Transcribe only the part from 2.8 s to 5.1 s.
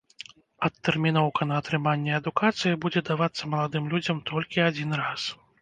будзе давацца маладым людзям толькі адзін